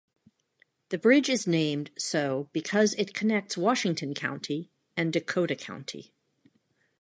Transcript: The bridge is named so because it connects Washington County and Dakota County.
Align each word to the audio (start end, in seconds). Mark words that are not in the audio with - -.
The 0.89 0.97
bridge 0.97 1.29
is 1.29 1.45
named 1.45 1.91
so 1.95 2.49
because 2.53 2.95
it 2.95 3.13
connects 3.13 3.55
Washington 3.55 4.15
County 4.15 4.71
and 4.97 5.13
Dakota 5.13 5.55
County. 5.55 6.11